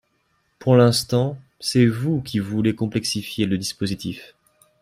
[0.57, 4.33] Pour l’instant, c’est vous qui voulez complexifier le dispositif